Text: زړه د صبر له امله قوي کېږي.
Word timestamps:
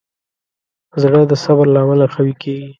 زړه 1.01 1.21
د 1.31 1.33
صبر 1.43 1.65
له 1.73 1.79
امله 1.83 2.05
قوي 2.13 2.33
کېږي. 2.41 2.67